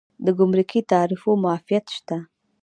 [0.25, 2.17] د ګمرکي تعرفو معافیت شته؟